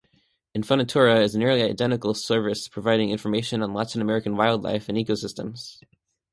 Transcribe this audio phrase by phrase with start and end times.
[0.57, 5.79] Infonatura is a nearly identical service providing information on Latin American wildlife and ecosystems.